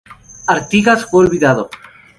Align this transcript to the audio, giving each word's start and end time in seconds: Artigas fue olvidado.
Artigas 0.47 1.05
fue 1.05 1.19
olvidado. 1.25 1.69